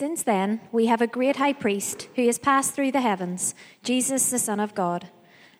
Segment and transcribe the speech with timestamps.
[0.00, 4.30] Since then, we have a great high priest who has passed through the heavens, Jesus,
[4.30, 5.10] the Son of God.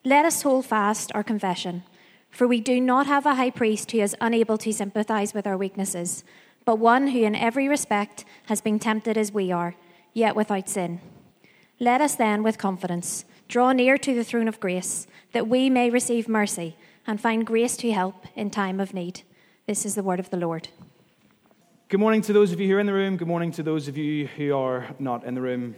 [0.02, 1.82] Let us hold fast our confession,
[2.30, 5.58] for we do not have a high priest who is unable to sympathize with our
[5.58, 6.24] weaknesses,
[6.64, 9.74] but one who in every respect has been tempted as we are,
[10.14, 11.02] yet without sin.
[11.78, 15.90] Let us then, with confidence, draw near to the throne of grace, that we may
[15.90, 19.20] receive mercy and find grace to help in time of need.
[19.66, 20.68] This is the word of the Lord.
[21.90, 23.16] Good morning to those of you who are in the room.
[23.16, 25.74] Good morning to those of you who are not in the room.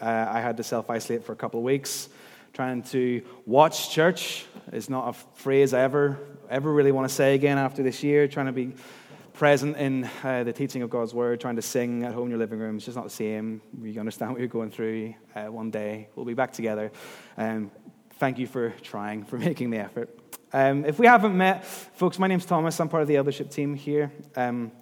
[0.00, 2.08] Uh, I had to self isolate for a couple of weeks.
[2.54, 7.34] Trying to watch church is not a phrase I ever, ever really want to say
[7.34, 8.26] again after this year.
[8.26, 8.72] Trying to be
[9.34, 12.38] present in uh, the teaching of God's word, trying to sing at home in your
[12.38, 12.76] living room.
[12.76, 13.60] It's just not the same.
[13.82, 15.12] You understand what you're going through.
[15.36, 16.90] Uh, one day we'll be back together.
[17.36, 17.70] Um,
[18.12, 20.08] thank you for trying, for making the effort.
[20.54, 22.80] Um, if we haven't met, folks, my name's Thomas.
[22.80, 24.10] I'm part of the eldership team here.
[24.34, 24.72] Um,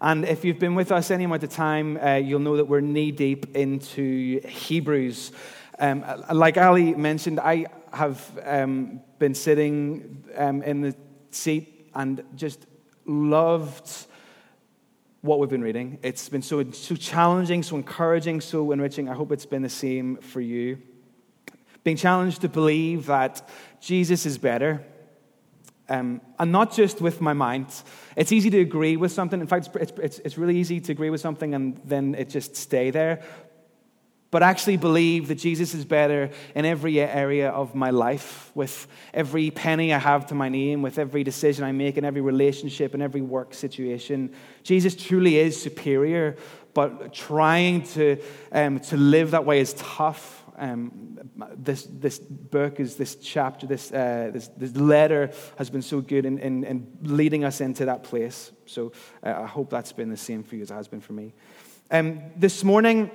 [0.00, 2.80] and if you've been with us any amount of time, uh, you'll know that we're
[2.80, 5.32] knee deep into Hebrews.
[5.78, 10.94] Um, like Ali mentioned, I have um, been sitting um, in the
[11.30, 12.66] seat and just
[13.06, 14.06] loved
[15.20, 15.98] what we've been reading.
[16.02, 19.08] It's been so, so challenging, so encouraging, so enriching.
[19.08, 20.80] I hope it's been the same for you.
[21.82, 23.48] Being challenged to believe that
[23.80, 24.84] Jesus is better
[25.88, 27.66] um, and not just with my mind.
[28.16, 29.40] It's easy to agree with something.
[29.40, 32.56] In fact, it's, it's, it's really easy to agree with something and then it just
[32.56, 33.22] stay there.
[34.30, 39.50] But actually believe that Jesus is better in every area of my life, with every
[39.50, 43.00] penny I have to my name, with every decision I make, in every relationship, in
[43.00, 44.34] every work situation.
[44.64, 46.36] Jesus truly is superior,
[46.74, 48.18] but trying to,
[48.52, 51.18] um, to live that way is tough um,
[51.56, 56.26] this, this book is this chapter, this, uh, this, this, letter has been so good
[56.26, 58.52] in, in, in leading us into that place.
[58.66, 58.92] So
[59.22, 61.32] uh, I hope that's been the same for you as it has been for me.
[61.90, 63.10] Um, this morning,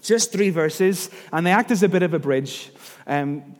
[0.00, 2.70] just three verses, and they act as a bit of a bridge.
[3.06, 3.56] Um,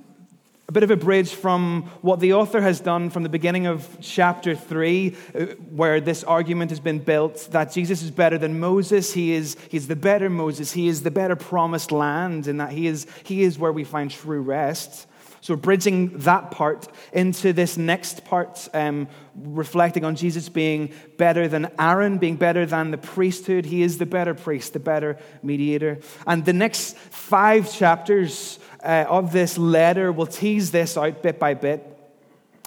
[0.69, 3.89] a bit of a bridge from what the author has done from the beginning of
[4.03, 9.15] chapter 3, uh, where this argument has been built that Jesus is better than Moses.
[9.15, 10.71] He is he's the better Moses.
[10.73, 14.11] He is the better promised land, and that he is, he is where we find
[14.11, 15.07] true rest.
[15.41, 21.71] So, bridging that part into this next part, um, reflecting on Jesus being better than
[21.79, 23.67] Aaron, being better than the priesthood.
[23.67, 25.99] He is the better priest, the better mediator.
[26.27, 31.55] And the next five chapters uh, of this letter will tease this out bit by
[31.55, 31.98] bit.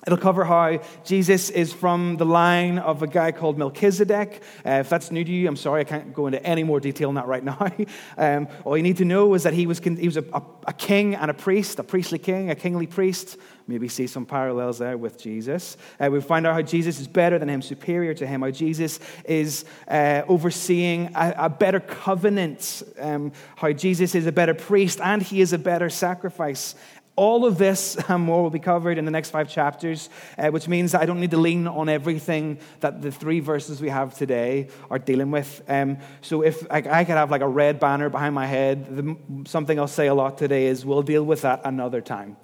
[0.06, 4.42] It'll cover how Jesus is from the line of a guy called Melchizedek.
[4.66, 7.10] Uh, if that's new to you, I'm sorry, I can't go into any more detail
[7.10, 7.72] on that right now.
[8.18, 10.74] um, all you need to know is that he was, he was a, a, a,
[10.74, 13.38] king and a priest, a priestly king, a kingly priest.
[13.68, 15.78] Maybe see some parallels there with Jesus.
[16.00, 19.00] Uh, we find out how Jesus is better than him, superior to him, how Jesus
[19.24, 25.22] is uh, overseeing a, a, better covenant, um, how Jesus is a better priest and
[25.22, 26.74] he is a better sacrifice.
[27.16, 30.68] All of this and more will be covered in the next five chapters, uh, which
[30.68, 34.70] means I don't need to lean on everything that the three verses we have today
[34.90, 35.62] are dealing with.
[35.68, 39.18] Um, so if I, I, could have like a red banner behind my head, the,
[39.46, 42.38] something I'll say a lot today is we'll deal with that another time.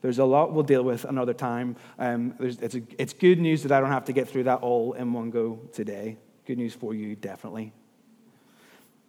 [0.00, 1.76] There's a lot we'll deal with another time.
[1.98, 4.92] Um, it's, a, it's good news that I don't have to get through that all
[4.94, 6.18] in one go today.
[6.46, 7.72] Good news for you, definitely.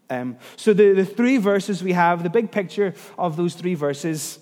[0.09, 4.40] Um, so the, the three verses we have, the big picture of those three verses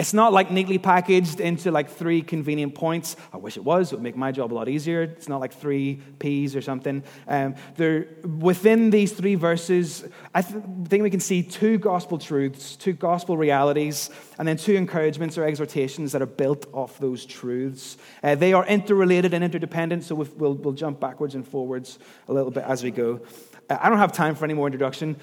[0.00, 3.16] it's not like neatly packaged into like three convenient points.
[3.34, 3.92] I wish it was.
[3.92, 5.02] It would make my job a lot easier.
[5.02, 7.04] It's not like three P's or something.
[7.28, 12.76] Um, there, within these three verses, I th- think we can see two gospel truths,
[12.76, 17.98] two gospel realities, and then two encouragements or exhortations that are built off those truths.
[18.22, 22.50] Uh, they are interrelated and interdependent, so we'll, we'll jump backwards and forwards a little
[22.50, 23.20] bit as we go.
[23.68, 25.16] Uh, I don't have time for any more introduction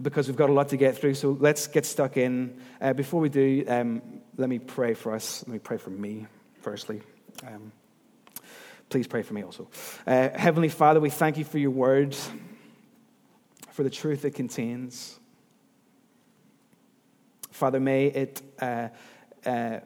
[0.00, 2.58] because we've got a lot to get through, so let's get stuck in.
[2.80, 4.00] Uh, before we do, um,
[4.36, 5.44] let me pray for us.
[5.46, 6.26] Let me pray for me,
[6.60, 7.02] firstly.
[7.46, 7.72] Um,
[8.88, 9.68] please pray for me also.
[10.06, 12.30] Uh, Heavenly Father, we thank you for your words,
[13.70, 15.18] for the truth it contains.
[17.50, 18.42] Father, may it.
[18.60, 18.88] Uh,
[19.44, 19.80] uh,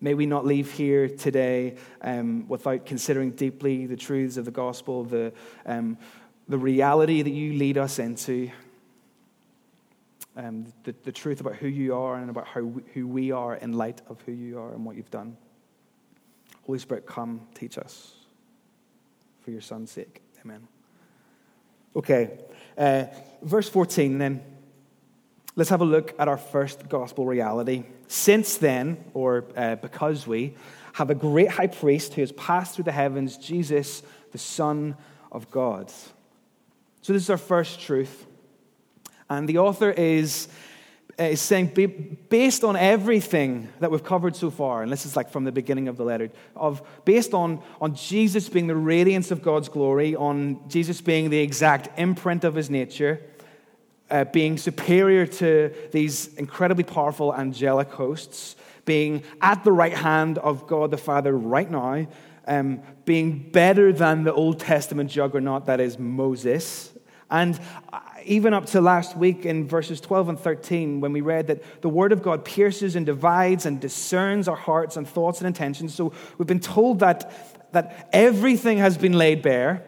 [0.00, 5.04] may we not leave here today um, without considering deeply the truths of the gospel,
[5.04, 5.32] the,
[5.64, 5.96] um,
[6.48, 8.50] the reality that you lead us into
[10.36, 13.72] um, the, the truth about who you are and about how, who we are in
[13.72, 15.36] light of who you are and what you've done.
[16.66, 18.12] Holy Spirit, come teach us
[19.40, 20.22] for your Son's sake.
[20.44, 20.66] Amen.
[21.94, 22.38] Okay,
[22.76, 23.04] uh,
[23.42, 24.42] verse 14 then.
[25.56, 27.84] Let's have a look at our first gospel reality.
[28.08, 30.56] Since then, or uh, because we,
[30.94, 34.02] have a great high priest who has passed through the heavens, Jesus,
[34.32, 34.96] the Son
[35.30, 35.90] of God.
[37.02, 38.26] So, this is our first truth
[39.28, 40.48] And the author is,
[41.18, 45.44] is saying, based on everything that we've covered so far, and this is like from
[45.44, 49.68] the beginning of the letter, of based on, on Jesus being the radiance of God's
[49.68, 53.20] glory, on Jesus being the exact imprint of his nature,
[54.10, 60.66] uh, being superior to these incredibly powerful angelic hosts, being at the right hand of
[60.66, 62.06] God the Father right now,
[62.46, 66.93] um, being better than the Old Testament juggernaut that is Moses.
[67.30, 67.58] And
[67.92, 71.82] uh, even up to last week in verses 12 and 13, when we read that
[71.82, 75.94] the Word of God pierces and divides and discerns our hearts and thoughts and intentions.
[75.94, 79.84] So we've been told that, that everything has been laid bare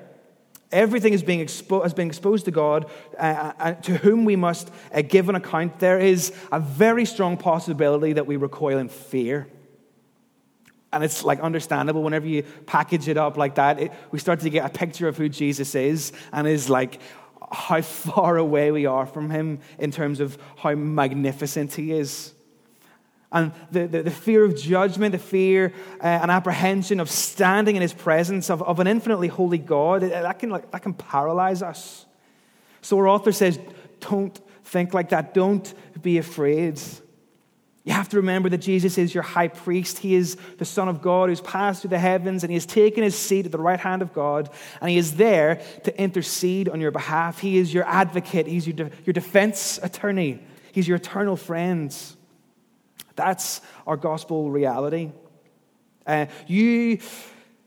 [0.72, 4.70] Everything is being, expo- has been exposed to God, uh, uh, to whom we must
[4.92, 5.78] uh, give an account.
[5.78, 9.46] There is a very strong possibility that we recoil in fear.
[10.92, 14.50] And it's like understandable whenever you package it up like that, it, we start to
[14.50, 17.00] get a picture of who Jesus is and is like
[17.50, 22.32] how far away we are from him in terms of how magnificent he is.
[23.32, 27.82] And the, the, the, fear of judgment, the fear uh, and apprehension of standing in
[27.82, 32.06] his presence of, of an infinitely holy God, that can, like, that can paralyze us.
[32.82, 33.58] So our author says,
[34.00, 35.34] don't think like that.
[35.34, 36.80] Don't be afraid.
[37.86, 39.98] You have to remember that Jesus is your high priest.
[39.98, 43.04] He is the Son of God who's passed through the heavens and he has taken
[43.04, 44.50] his seat at the right hand of God
[44.80, 47.38] and he is there to intercede on your behalf.
[47.38, 50.40] He is your advocate, he's your, de- your defense attorney,
[50.72, 51.96] he's your eternal friend.
[53.14, 55.12] That's our gospel reality.
[56.04, 56.98] Uh, you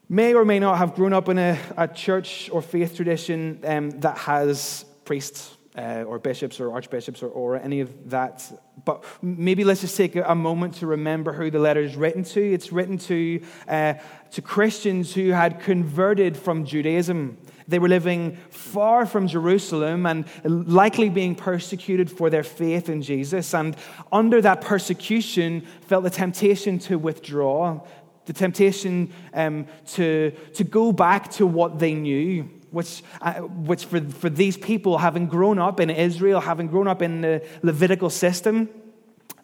[0.10, 3.90] may or may not have grown up in a, a church or faith tradition um,
[4.02, 8.52] that has priests uh, or bishops or archbishops or, or any of that.
[8.84, 12.42] But maybe let's just take a moment to remember who the letter is written to.
[12.54, 13.94] It's written to, uh,
[14.32, 17.38] to Christians who had converted from Judaism.
[17.68, 23.54] They were living far from Jerusalem and likely being persecuted for their faith in Jesus.
[23.54, 23.76] And
[24.12, 27.86] under that persecution, felt the temptation to withdraw,
[28.26, 32.50] the temptation um, to, to go back to what they knew.
[32.72, 37.02] Which, uh, which for, for these people, having grown up in Israel, having grown up
[37.02, 38.70] in the Levitical system,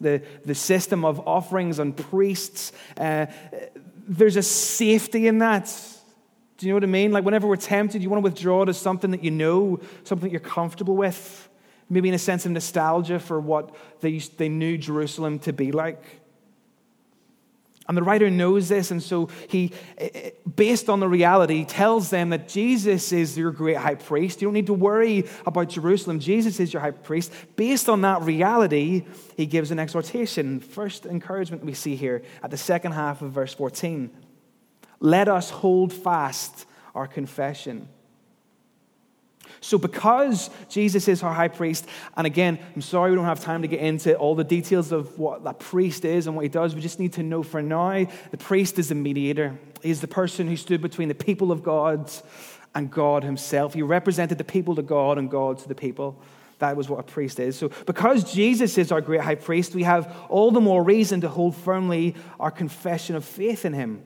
[0.00, 3.26] the, the system of offerings and priests, uh,
[4.08, 5.66] there's a safety in that
[6.58, 7.12] do you know what I mean?
[7.12, 10.32] Like, whenever we're tempted, you want to withdraw to something that you know, something that
[10.32, 11.48] you're comfortable with.
[11.90, 16.02] Maybe in a sense of nostalgia for what they, they knew Jerusalem to be like.
[17.88, 19.72] And the writer knows this, and so he,
[20.56, 24.42] based on the reality, tells them that Jesus is your great high priest.
[24.42, 26.18] You don't need to worry about Jerusalem.
[26.18, 27.32] Jesus is your high priest.
[27.54, 29.04] Based on that reality,
[29.36, 30.58] he gives an exhortation.
[30.58, 34.10] First encouragement we see here at the second half of verse 14
[35.00, 37.88] let us hold fast our confession.
[39.60, 41.86] So, because Jesus is our high priest,
[42.16, 45.18] and again, I'm sorry we don't have time to get into all the details of
[45.18, 46.74] what that priest is and what he does.
[46.74, 49.58] We just need to know for now the priest is the mediator.
[49.82, 52.10] He's the person who stood between the people of God
[52.74, 53.74] and God himself.
[53.74, 56.20] He represented the people to God and God to the people.
[56.58, 57.56] That was what a priest is.
[57.56, 61.28] So, because Jesus is our great high priest, we have all the more reason to
[61.28, 64.02] hold firmly our confession of faith in him.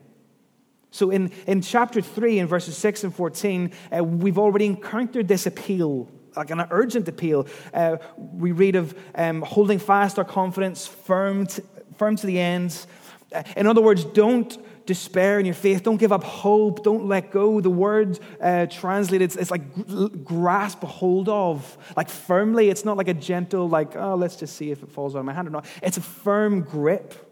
[0.91, 5.45] So, in, in chapter 3, in verses 6 and 14, uh, we've already encountered this
[5.45, 7.47] appeal, like an urgent appeal.
[7.73, 11.63] Uh, we read of um, holding fast our confidence, firm to,
[11.95, 12.85] firm to the end.
[13.33, 15.83] Uh, in other words, don't despair in your faith.
[15.83, 16.83] Don't give up hope.
[16.83, 17.61] Don't let go.
[17.61, 22.69] The word uh, translated, it's like grasp hold of, like firmly.
[22.69, 25.25] It's not like a gentle, like, oh, let's just see if it falls out of
[25.25, 25.65] my hand or not.
[25.81, 27.30] It's a firm grip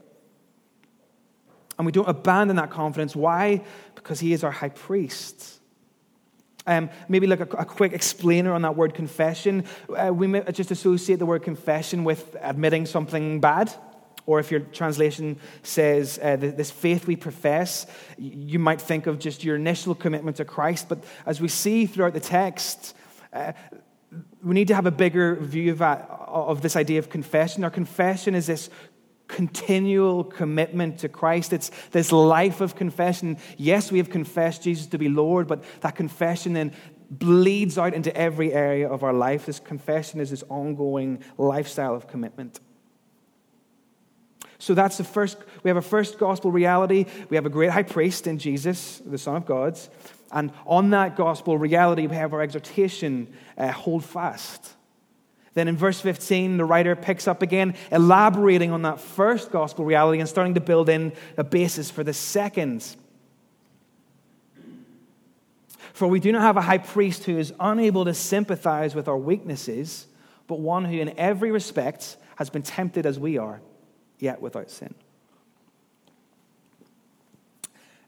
[1.79, 3.15] and we don't abandon that confidence.
[3.15, 3.63] Why?
[3.95, 5.59] Because he is our high priest.
[6.67, 9.63] Um, maybe like a, a, quick explainer on that word confession.
[9.89, 13.74] Uh, we may just associate the word confession with admitting something bad.
[14.25, 19.43] Or if your translation says uh, this faith we profess, you might think of just
[19.43, 20.89] your initial commitment to Christ.
[20.89, 22.93] But as we see throughout the text,
[23.33, 23.53] uh,
[24.43, 27.63] we need to have a bigger view of, that, of this idea of confession.
[27.63, 28.69] Our confession is this
[29.29, 31.53] continual commitment to Christ.
[31.53, 33.38] It's this life of confession.
[33.57, 36.74] Yes, we have confessed Jesus to be Lord, but that confession then
[37.09, 39.45] bleeds out into every area of our life.
[39.45, 42.59] This confession is this ongoing lifestyle of commitment.
[44.57, 47.05] So that's the first, we have a first gospel reality.
[47.29, 49.79] We have a great high priest in Jesus, the Son of God.
[50.31, 54.75] And on that gospel reality, we have our exhortation uh, hold fast.
[55.53, 60.20] Then in verse 15, the writer picks up again, elaborating on that first gospel reality
[60.20, 62.96] and starting to build in a basis for the second.
[65.94, 69.18] For we do not have a high priest who is unable to sympathize with our
[69.18, 70.08] weaknesses,
[70.48, 73.60] but one who in every respect has been tempted as we are,
[74.18, 74.94] yet without sin.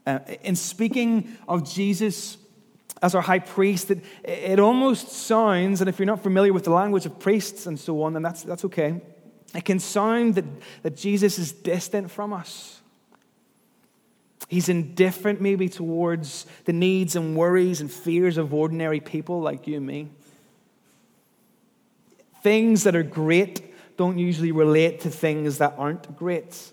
[0.06, 2.38] Uh, in speaking of Jesus
[3.02, 6.72] as our high priest, it, it almost sounds, and if you're not familiar with the
[6.72, 9.02] language of priests and so on, then that's, that's okay.
[9.56, 10.46] It can sound that,
[10.84, 12.82] that Jesus is distant from us.
[14.48, 19.78] He's indifferent, maybe, towards the needs and worries and fears of ordinary people like you
[19.78, 20.10] and me.
[22.44, 26.72] Things that are great don't usually relate to things that aren't great.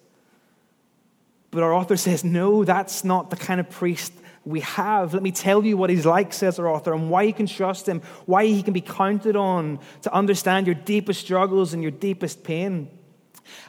[1.50, 4.12] But our author says, no, that's not the kind of priest
[4.48, 5.12] we have.
[5.12, 7.86] Let me tell you what he's like, says our author, and why you can trust
[7.86, 12.42] him, why he can be counted on to understand your deepest struggles and your deepest
[12.44, 12.90] pain.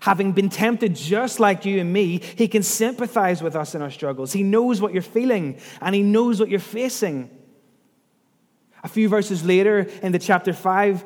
[0.01, 3.91] Having been tempted just like you and me, he can sympathize with us in our
[3.91, 4.31] struggles.
[4.31, 7.29] He knows what you're feeling and he knows what you're facing.
[8.81, 11.03] A few verses later in the chapter 5,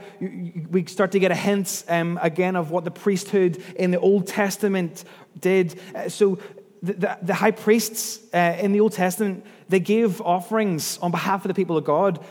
[0.70, 4.28] we start to get a hint um, again of what the priesthood in the Old
[4.28, 5.04] Testament
[5.40, 5.80] did.
[5.96, 6.38] Uh, so,
[6.84, 11.44] the, the, the, high priests uh, in the Old Testament, they gave offerings on behalf
[11.44, 12.24] of the people of God,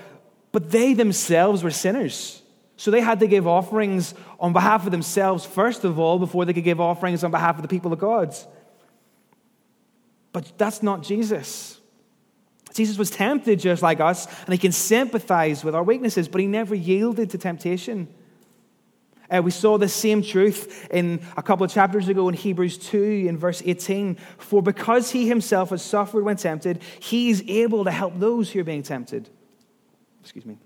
[0.52, 2.40] but they themselves were sinners.
[2.76, 6.52] So they had to give offerings on behalf of themselves, first of all, before they
[6.52, 8.32] could give offerings on behalf of the people of God.
[10.32, 11.80] But that's not Jesus.
[12.74, 16.46] Jesus was tempted just like us, and he can sympathize with our weaknesses, but he
[16.46, 18.06] never yielded to temptation.
[19.32, 23.24] Uh, we saw the same truth in a couple of chapters ago in Hebrews 2
[23.28, 24.16] in verse 18.
[24.36, 28.60] For because he himself has suffered when tempted, he is able to help those who
[28.60, 29.30] are being tempted.
[30.20, 30.58] Excuse me.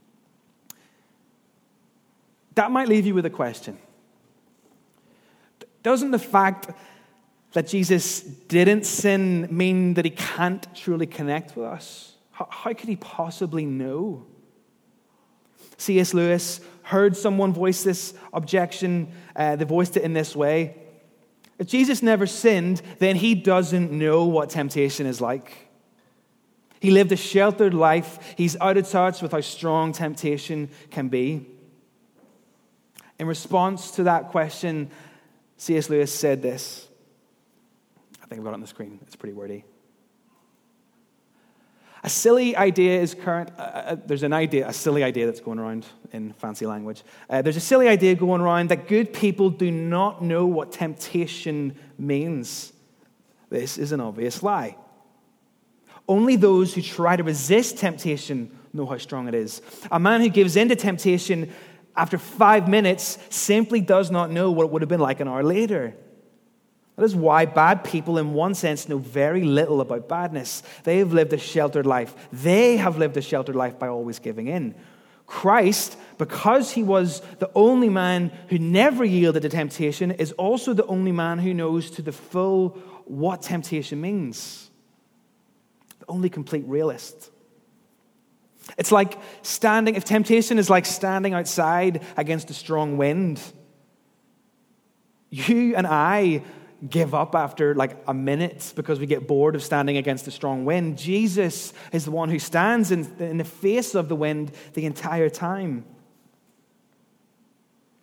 [2.57, 3.79] That might leave you with a question.
[5.83, 6.71] Doesn't the fact
[7.53, 12.15] that Jesus didn't sin mean that he can't truly connect with us?
[12.33, 14.27] How, how could he possibly know?
[15.79, 16.15] C.S.
[16.15, 19.13] Lewis heard someone voice this objection.
[19.35, 20.77] Uh, they voiced it in this way
[21.59, 25.69] If Jesus never sinned, then he doesn't know what temptation is like.
[26.81, 28.35] He lived a sheltered life.
[28.37, 31.47] He's out of touch with how strong temptation can be.
[33.19, 34.91] In response to that question,
[35.57, 35.91] C.S.
[35.91, 36.87] Lewis said this.
[38.23, 39.01] I think I've got it on the screen.
[39.03, 39.65] It's pretty wordy.
[42.03, 43.51] A silly idea is current.
[43.59, 47.03] Uh, uh, there's an idea, a silly idea that's going around in fancy language.
[47.29, 51.75] Uh, there's a silly idea going around that good people do not know what temptation
[51.99, 52.73] means.
[53.51, 54.77] This is an obvious lie.
[56.09, 59.63] Only those who try to resist temptation know how strong it is.
[59.91, 61.53] A man who gives in to temptation
[61.97, 65.43] after five minutes simply does not know what it would have been like an hour
[65.43, 65.95] later.
[66.97, 70.63] That is why bad people, in one sense, know very little about badness.
[70.85, 72.15] They have lived a sheltered life.
[72.33, 74.75] They have lived a sheltered life by always giving in.
[75.27, 80.87] Christ, because he was the only man who never yielded to temptation, is also the
[80.87, 82.71] only man who knows to the full
[83.05, 84.71] what temptation means.
[85.99, 87.31] The only complete realist.
[88.79, 93.41] It's like standing, if temptation is like standing outside against a strong wind,
[95.31, 96.43] you and I
[96.89, 100.65] give up after like a minute because we get bored of standing against a strong
[100.65, 100.99] wind.
[100.99, 105.29] Jesus is the one who stands in, in the face of the wind the entire
[105.29, 105.85] time.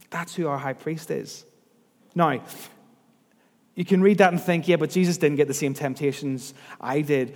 [0.09, 1.45] That's who our high priest is.
[2.15, 2.41] Now,
[3.75, 7.01] you can read that and think, yeah, but Jesus didn't get the same temptations I
[7.01, 7.35] did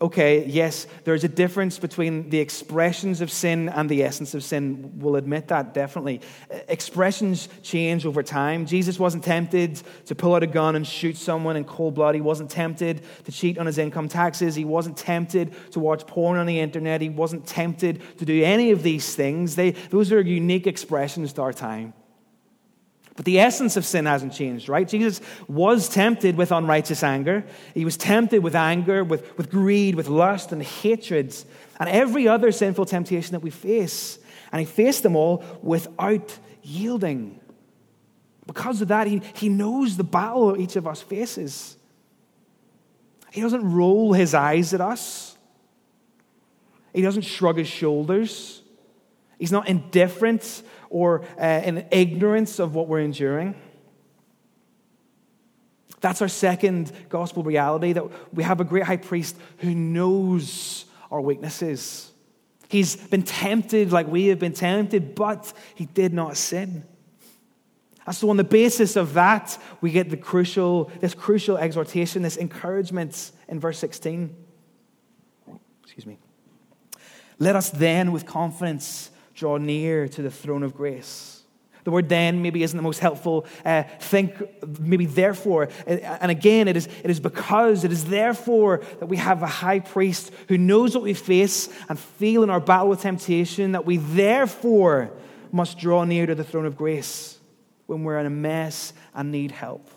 [0.00, 4.98] okay, yes, there's a difference between the expressions of sin and the essence of sin.
[4.98, 6.20] We'll admit that, definitely.
[6.52, 8.66] Uh, expressions change over time.
[8.66, 12.14] Jesus wasn't tempted to pull out a gun and shoot someone in cold blood.
[12.14, 14.54] He wasn't tempted to cheat on his income taxes.
[14.54, 17.00] He wasn't tempted to watch porn on the internet.
[17.00, 19.56] He wasn't tempted to do any of these things.
[19.56, 21.92] They, those are unique expressions to our time.
[23.18, 24.86] But the essence of sin hasn't changed, right?
[24.86, 27.44] Jesus was tempted with unrighteous anger.
[27.74, 31.34] He was tempted with anger, with, with greed, with lust and hatred,
[31.80, 34.20] and every other sinful temptation that we face.
[34.52, 37.40] And he faced them all without yielding.
[38.46, 41.76] Because of that, he, he knows the battle each of us faces.
[43.32, 45.36] He doesn't roll his eyes at us,
[46.94, 48.62] he doesn't shrug his shoulders.
[49.38, 53.54] He's not indifferent or uh, in ignorance of what we're enduring.
[56.00, 61.20] That's our second gospel reality that we have a great high priest who knows our
[61.20, 62.12] weaknesses.
[62.68, 66.84] He's been tempted like we have been tempted, but he did not sin.
[68.06, 72.36] And so, on the basis of that, we get the crucial, this crucial exhortation, this
[72.36, 74.34] encouragement in verse 16.
[75.82, 76.18] Excuse me.
[77.38, 81.44] Let us then, with confidence, draw near to the throne of grace,
[81.84, 83.46] The word then maybe isn't the most helpful.
[83.64, 84.34] Uh, think
[84.78, 85.70] maybe therefore.
[85.86, 89.80] And again, it is, it is because, it is therefore that we have a high
[89.80, 93.96] priest who knows what we face and feel in our battle with temptation, that we
[93.96, 95.12] therefore
[95.50, 97.38] must draw near to the throne of grace
[97.86, 99.88] when we're in a mess and need help.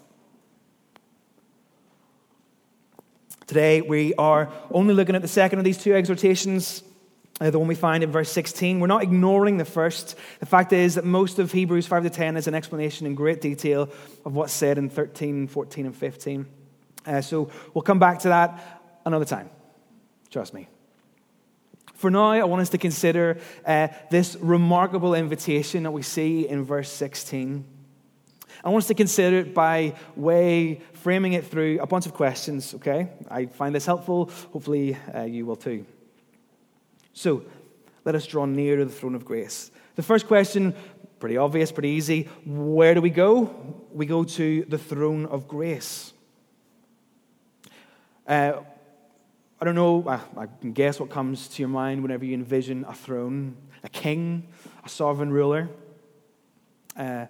[3.47, 6.90] Today, we are only looking at the second of these two exhortations uh,
[7.49, 8.79] the one we find in verse 16.
[8.79, 10.15] We're not ignoring the first.
[10.39, 13.41] The fact is that most of Hebrews 5 to 10 is an explanation in great
[13.41, 13.89] detail
[14.25, 16.45] of what's said in 13, 14, and 15.
[17.05, 19.49] Uh, so we'll come back to that another time.
[20.29, 20.67] Trust me.
[21.95, 26.63] For now, I want us to consider uh, this remarkable invitation that we see in
[26.63, 27.65] verse 16.
[28.63, 32.75] I want us to consider it by way framing it through a bunch of questions,
[32.75, 33.09] okay?
[33.29, 34.29] I find this helpful.
[34.53, 35.85] Hopefully, uh, you will too.
[37.13, 37.43] So
[38.05, 39.71] let us draw near to the throne of grace.
[39.95, 40.73] The first question,
[41.19, 42.29] pretty obvious, pretty easy.
[42.45, 43.77] Where do we go?
[43.91, 46.13] We go to the throne of grace.
[48.27, 48.61] Uh,
[49.59, 52.83] I don't know, I, I, can guess what comes to your mind whenever you envision
[52.87, 54.47] a throne, a king,
[54.83, 55.69] a sovereign ruler,
[56.97, 57.27] uh,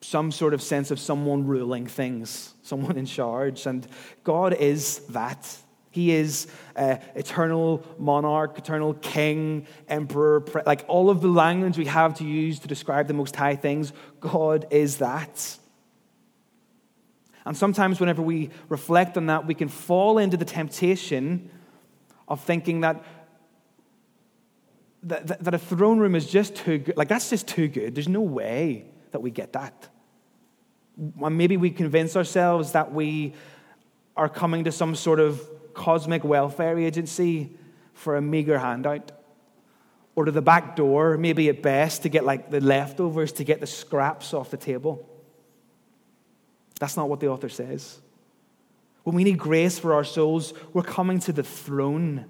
[0.00, 3.66] some sort of sense of someone ruling things, someone in charge.
[3.66, 3.86] And
[4.24, 5.58] God is that.
[5.96, 11.86] He is uh, eternal monarch, eternal king, emperor, pre- like all of the language we
[11.86, 13.94] have to use to describe the most high things.
[14.20, 15.56] God is that.
[17.46, 21.48] And sometimes, whenever we reflect on that, we can fall into the temptation
[22.28, 23.02] of thinking that,
[25.04, 26.98] that, that a throne room is just too good.
[26.98, 27.94] Like, that's just too good.
[27.94, 29.88] There's no way that we get that.
[30.98, 33.32] Maybe we convince ourselves that we
[34.14, 35.40] are coming to some sort of
[35.76, 37.56] cosmic welfare agency
[37.92, 39.12] for a meager handout.
[40.16, 43.60] Or to the back door, maybe at best, to get like the leftovers, to get
[43.60, 45.06] the scraps off the table.
[46.80, 48.00] That's not what the author says.
[49.04, 52.24] When we need grace for our souls, we're coming to the throne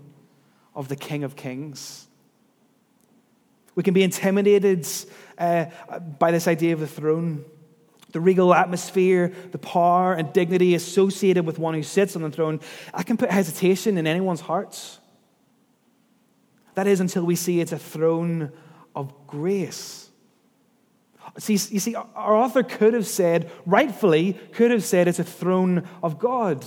[0.74, 2.06] of the King of Kings.
[3.76, 4.86] We can be intimidated
[5.38, 5.66] uh,
[6.18, 7.44] by this idea of the throne
[8.12, 12.60] the regal atmosphere, the power and dignity associated with one who sits on the throne,
[12.94, 15.00] I can put hesitation in anyone's hearts.
[16.74, 18.52] That is until we see it's a throne
[18.94, 20.10] of grace.
[21.38, 25.86] See, you see, our author could have said, rightfully, could have said it's a throne
[26.02, 26.64] of God,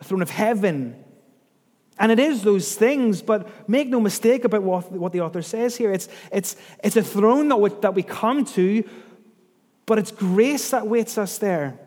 [0.00, 1.02] a throne of heaven.
[1.98, 5.92] And it is those things, but make no mistake about what, the author says here.
[5.92, 8.84] It's, it's, it's a throne that we, that we come to
[9.86, 11.78] but it's grace that waits us there.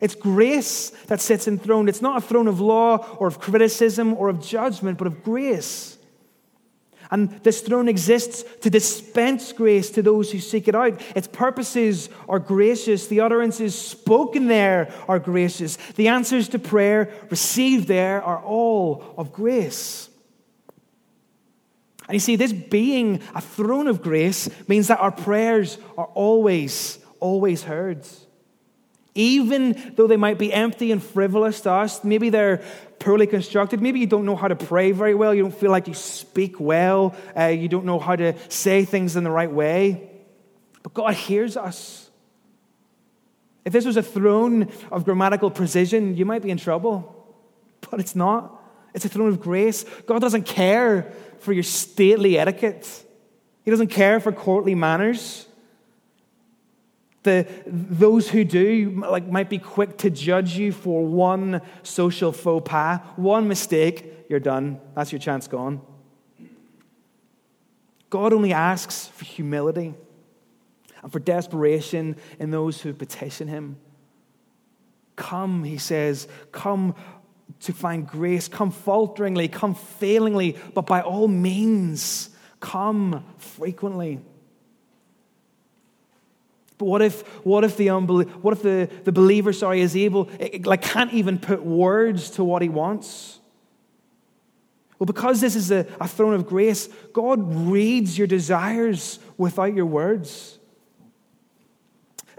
[0.00, 1.88] It's grace that sits enthroned.
[1.88, 5.96] It's not a throne of law or of criticism or of judgment, but of grace.
[7.10, 11.00] And this throne exists to dispense grace to those who seek it out.
[11.14, 13.06] Its purposes are gracious.
[13.06, 15.76] The utterances spoken there are gracious.
[15.94, 20.08] The answers to prayer received there are all of grace.
[22.08, 26.98] And you see, this being a throne of grace means that our prayers are always
[27.24, 28.06] always heard.
[29.14, 32.62] Even though they might be empty and frivolous to us, maybe they're
[32.98, 35.88] poorly constructed, maybe you don't know how to pray very well, you don't feel like
[35.88, 40.10] you speak well, uh, you don't know how to say things in the right way.
[40.82, 42.10] But God hears us.
[43.64, 47.10] If this was a throne of grammatical precision, you might be in trouble.
[47.90, 48.60] But it's not.
[48.92, 49.86] It's a throne of grace.
[50.06, 52.86] God doesn't care for your stately etiquette,
[53.64, 55.46] He doesn't care for courtly manners.
[57.24, 62.68] The, those who do like, might be quick to judge you for one social faux
[62.68, 64.80] pas, one mistake, you're done.
[64.94, 65.80] That's your chance gone.
[68.10, 69.94] God only asks for humility
[71.02, 73.78] and for desperation in those who petition Him.
[75.16, 76.94] Come, He says, come
[77.60, 78.48] to find grace.
[78.48, 84.20] Come falteringly, come failingly, but by all means, come frequently.
[86.84, 90.28] But what if, what if the unbelie- what if the, the believer, sorry, is able,
[90.64, 93.40] like can't even put words to what he wants?
[94.98, 99.86] Well, because this is a, a throne of grace, God reads your desires without your
[99.86, 100.58] words.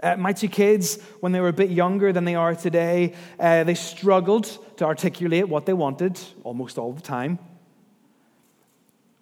[0.00, 3.64] Uh, my two kids, when they were a bit younger than they are today, uh,
[3.64, 4.44] they struggled
[4.76, 7.40] to articulate what they wanted almost all the time.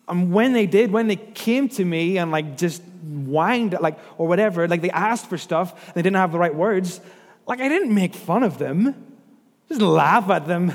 [0.08, 4.26] And when they did, when they came to me and like just whined, like, or
[4.26, 7.00] whatever, like they asked for stuff, they didn't have the right words,
[7.46, 8.94] like I didn't make fun of them.
[9.68, 10.72] Just laugh at them.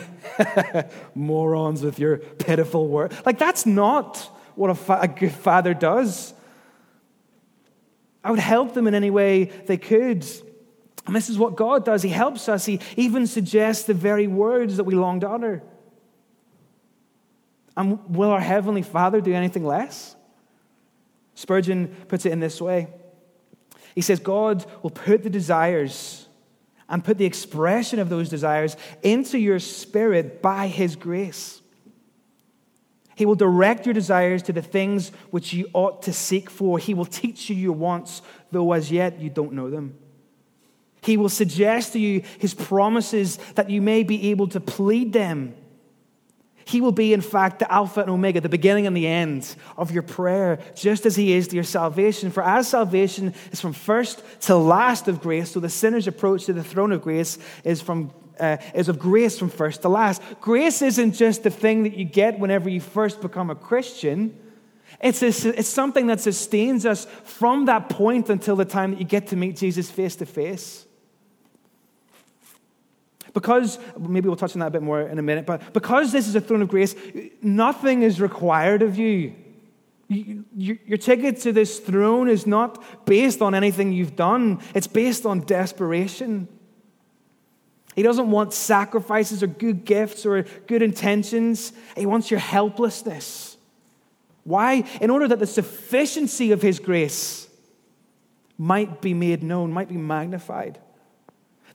[1.15, 3.13] Morons with your pitiful word.
[3.25, 4.17] Like that's not
[4.55, 6.33] what a, fa- a good father does.
[8.23, 10.25] I would help them in any way they could.
[11.05, 12.03] And this is what God does.
[12.03, 12.65] He helps us.
[12.65, 15.63] He even suggests the very words that we long to utter.
[17.79, 20.13] And will our Heavenly Father do anything less?
[21.33, 22.89] Spurgeon puts it in this way
[23.95, 26.27] He says, God will put the desires
[26.89, 31.61] and put the expression of those desires into your spirit by His grace.
[33.15, 36.79] He will direct your desires to the things which you ought to seek for.
[36.79, 39.97] He will teach you your wants, though as yet you don't know them.
[41.01, 45.55] He will suggest to you his promises that you may be able to plead them.
[46.69, 49.89] He will be, in fact, the Alpha and Omega, the beginning and the end of
[49.89, 52.29] your prayer, just as He is to your salvation.
[52.29, 56.53] For as salvation is from first to last of grace, so the sinner's approach to
[56.53, 60.21] the throne of grace is, from, uh, is of grace from first to last.
[60.41, 64.39] Grace isn't just the thing that you get whenever you first become a Christian.
[65.01, 69.05] It's, a, it's something that sustains us from that point until the time that you
[69.05, 70.85] get to meet Jesus face to face.
[73.33, 76.27] Because, maybe we'll touch on that a bit more in a minute, but because this
[76.27, 76.95] is a throne of grace,
[77.41, 79.35] nothing is required of you.
[80.09, 85.41] Your ticket to this throne is not based on anything you've done, it's based on
[85.41, 86.47] desperation.
[87.95, 93.57] He doesn't want sacrifices or good gifts or good intentions, he wants your helplessness.
[94.43, 94.83] Why?
[94.99, 97.47] In order that the sufficiency of his grace
[98.57, 100.79] might be made known, might be magnified.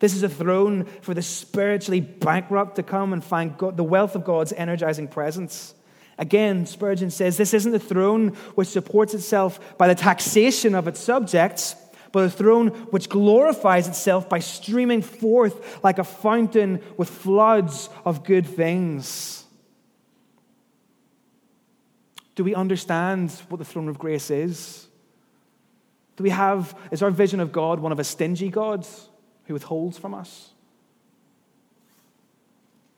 [0.05, 4.15] This is a throne for the spiritually bankrupt to come and find God, the wealth
[4.15, 5.75] of God's energizing presence.
[6.19, 11.01] Again, Spurgeon says this isn't a throne which supports itself by the taxation of its
[11.01, 11.75] subjects,
[12.13, 18.25] but a throne which glorifies itself by streaming forth like a fountain with floods of
[18.25, 19.47] good things.
[22.35, 24.87] Do we understand what the throne of grace is?
[26.17, 28.87] Do we have, is our vision of God one of a stingy God?
[29.47, 30.51] Who withholds from us.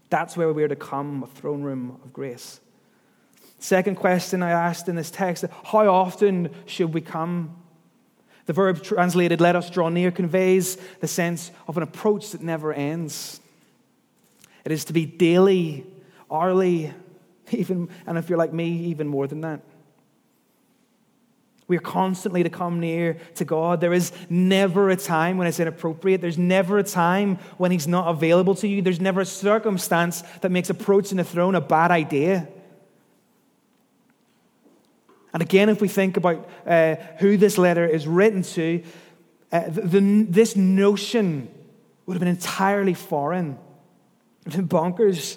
[0.09, 2.61] That's where we're to come, a throne room of grace.
[3.59, 7.57] Second question I asked in this text how often should we come?
[8.47, 12.73] The verb translated, let us draw near, conveys the sense of an approach that never
[12.73, 13.41] ends.
[14.65, 15.85] It is to be daily,
[16.31, 16.93] hourly,
[17.51, 19.63] even, and if you're like me, even more than that.
[21.69, 23.81] We are constantly to come near to God.
[23.81, 26.21] There is never a time when it's inappropriate.
[26.21, 28.83] There's never a time when He's not available to you.
[28.83, 32.49] There's never a circumstance that makes approaching the throne a bad idea.
[35.33, 38.83] And again, if we think about uh, who this letter is written to,
[39.53, 41.49] uh, the, this notion
[42.07, 43.59] would have been entirely foreign.
[44.47, 45.37] It been bonkers.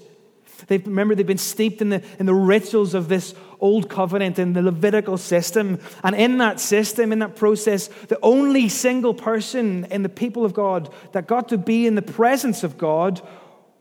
[0.67, 4.53] They've, remember, they've been steeped in the, in the rituals of this old covenant, in
[4.53, 5.79] the Levitical system.
[6.03, 10.53] And in that system, in that process, the only single person in the people of
[10.53, 13.21] God that got to be in the presence of God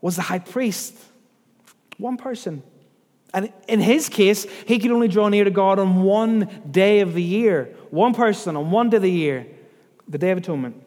[0.01, 0.95] was the high priest.
[1.97, 2.63] One person.
[3.33, 7.13] And in his case, he could only draw near to God on one day of
[7.13, 7.75] the year.
[7.91, 9.45] One person on one day of the year,
[10.07, 10.83] the Day of Atonement.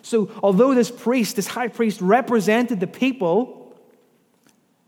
[0.00, 3.76] So, although this priest, this high priest, represented the people,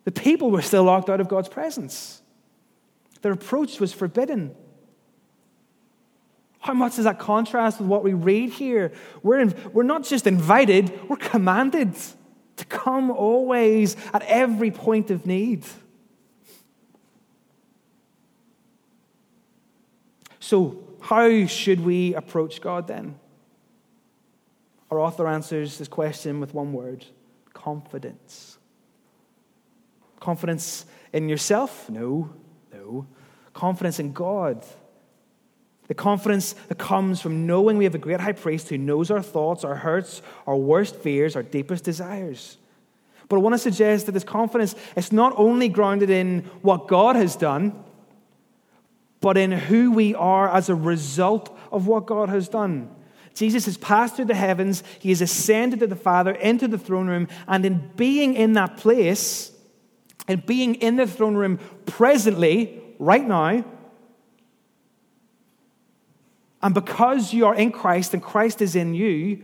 [0.04, 2.22] the people were still locked out of God's presence.
[3.24, 4.54] Their approach was forbidden.
[6.58, 8.92] How much does that contrast with what we read here?
[9.22, 11.94] We're, in, we're not just invited, we're commanded
[12.56, 15.64] to come always at every point of need.
[20.38, 23.18] So, how should we approach God then?
[24.90, 27.06] Our author answers this question with one word
[27.54, 28.58] confidence.
[30.20, 30.84] Confidence
[31.14, 31.88] in yourself?
[31.88, 32.28] No,
[32.70, 33.06] no.
[33.54, 34.64] Confidence in God.
[35.86, 39.22] The confidence that comes from knowing we have a great high priest who knows our
[39.22, 42.56] thoughts, our hurts, our worst fears, our deepest desires.
[43.28, 47.16] But I want to suggest that this confidence is not only grounded in what God
[47.16, 47.84] has done,
[49.20, 52.90] but in who we are as a result of what God has done.
[53.34, 57.08] Jesus has passed through the heavens, he has ascended to the Father into the throne
[57.08, 59.50] room, and in being in that place,
[60.28, 63.64] and being in the throne room presently, right now,
[66.62, 69.42] and because you are in Christ and Christ is in you,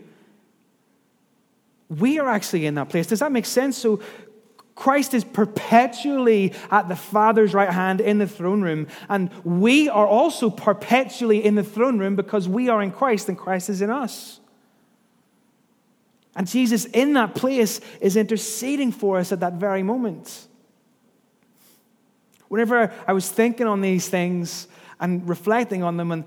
[1.89, 3.09] we are actually in that place.
[3.09, 3.77] Does that make sense?
[3.77, 4.01] So,
[4.75, 10.07] Christ is perpetually at the Father's right hand in the throne room, and we are
[10.07, 13.91] also perpetually in the throne room because we are in Christ and Christ is in
[13.91, 14.41] us.
[16.35, 20.47] And Jesus, in that place, is interceding for us at that very moment.
[22.51, 24.67] Whenever I was thinking on these things
[24.99, 26.25] and reflecting on them and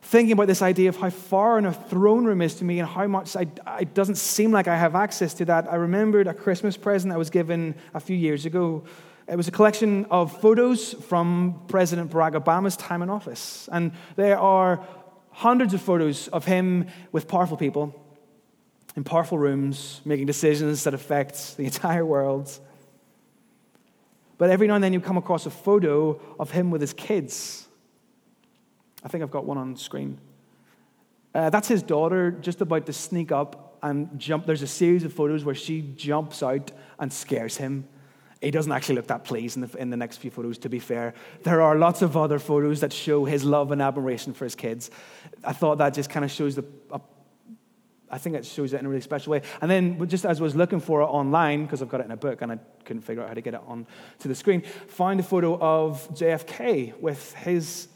[0.00, 3.08] thinking about this idea of how far a throne room is to me and how
[3.08, 3.48] much I,
[3.80, 7.16] it doesn't seem like I have access to that, I remembered a Christmas present I
[7.16, 8.84] was given a few years ago.
[9.26, 13.68] It was a collection of photos from President Barack Obama's time in office.
[13.72, 14.86] And there are
[15.32, 17.92] hundreds of photos of him with powerful people
[18.94, 22.56] in powerful rooms making decisions that affect the entire world.
[24.38, 27.66] But every now and then you come across a photo of him with his kids.
[29.02, 30.18] I think I've got one on screen.
[31.34, 34.46] Uh, that's his daughter just about to sneak up and jump.
[34.46, 37.86] There's a series of photos where she jumps out and scares him.
[38.40, 40.78] He doesn't actually look that pleased in the, in the next few photos, to be
[40.78, 41.14] fair.
[41.42, 44.90] There are lots of other photos that show his love and admiration for his kids.
[45.42, 47.00] I thought that just kind of shows the, a
[48.16, 49.42] I think it shows it in a really special way.
[49.60, 52.12] And then, just as I was looking for it online, because I've got it in
[52.12, 53.86] a book and I couldn't figure out how to get it on
[54.20, 57.88] to the screen, find a photo of JFK with his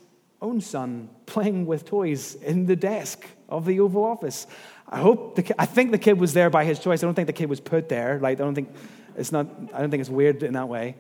[0.42, 4.46] own son playing with toys in the desk of the Oval Office.
[4.90, 7.02] I hope the, I think the kid was there by his choice.
[7.02, 8.18] I don't think the kid was put there.
[8.20, 8.74] Like I don't think
[9.16, 9.46] it's not.
[9.72, 10.96] I don't think it's weird in that way.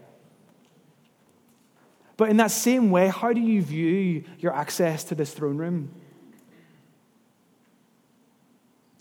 [2.16, 5.90] But in that same way, how do you view your access to this throne room?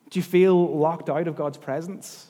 [0.09, 2.27] Do you feel locked out of God's presence?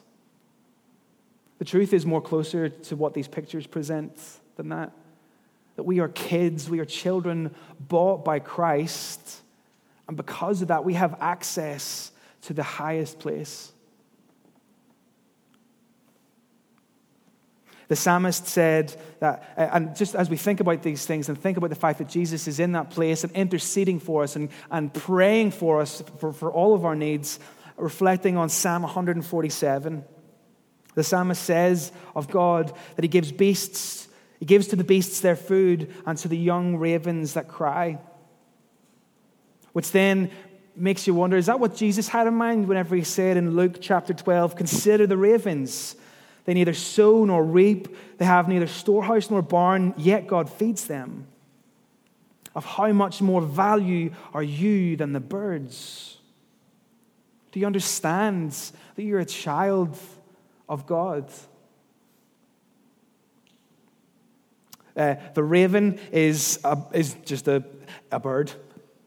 [1.59, 4.17] The truth is more closer to what these pictures present
[4.55, 4.91] than that.
[5.75, 9.41] That we are kids, we are children bought by Christ,
[10.09, 12.11] and because of that, we have access
[12.41, 13.71] to the highest place.
[17.89, 21.69] The psalmist said that, and just as we think about these things and think about
[21.69, 25.51] the fact that Jesus is in that place and interceding for us and, and praying
[25.51, 27.39] for us for, for all of our needs,
[27.81, 30.03] reflecting on Psalm 147.
[30.95, 34.07] The psalmist says of God that he gives beasts,
[34.39, 37.99] he gives to the beasts their food and to the young ravens that cry.
[39.73, 40.31] Which then
[40.75, 43.77] makes you wonder is that what Jesus had in mind whenever he said in Luke
[43.81, 45.95] chapter 12, Consider the ravens.
[46.45, 51.27] They neither sow nor reap, they have neither storehouse nor barn, yet God feeds them.
[52.55, 56.18] Of how much more value are you than the birds?
[57.51, 58.51] Do you understand
[58.95, 59.97] that you're a child
[60.67, 61.29] of God?
[64.95, 67.63] Uh, the raven is, a, is just a,
[68.11, 68.51] a bird,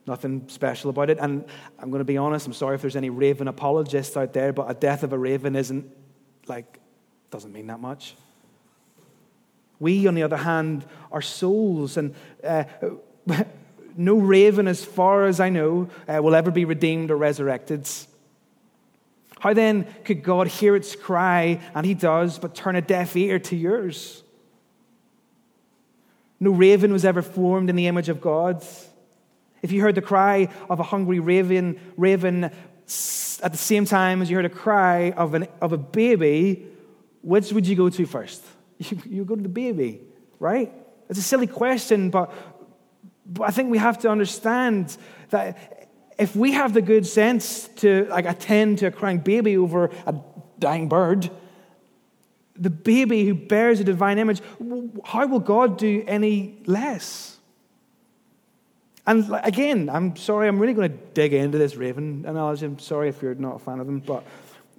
[0.07, 1.19] nothing special about it.
[1.21, 1.45] And
[1.79, 4.71] I'm going to be honest, I'm sorry if there's any raven apologists out there, but
[4.71, 5.85] a death of a raven isn't
[6.47, 6.81] like,
[7.31, 8.15] doesn't mean that much.
[9.79, 12.65] We, on the other hand, are souls, and uh,
[13.97, 17.89] no raven, as far as I know, uh, will ever be redeemed or resurrected.
[19.43, 23.41] How then could God hear its cry, and he does, but turn a deaf ear
[23.41, 24.23] to yours?
[26.39, 28.65] No raven was ever formed in the image of God.
[29.61, 34.31] If you heard the cry of a hungry raven, raven at the same time as
[34.31, 36.65] you heard a cry of, an, of a baby,
[37.23, 38.45] which would you go to first?
[38.79, 40.03] You, you go to the baby,
[40.39, 40.73] right?
[41.09, 42.33] It's a silly question, but,
[43.27, 44.97] but I think we have to understand
[45.31, 45.82] that
[46.19, 50.15] if we have the good sense to like attend to a crying baby over a
[50.59, 51.31] dying bird,
[52.57, 54.41] the baby who bears a divine image,
[55.05, 57.39] how will God do any less?
[59.07, 62.67] And again, I'm sorry, I'm really going to dig into this raven analogy.
[62.67, 64.25] I'm sorry if you're not a fan of them, but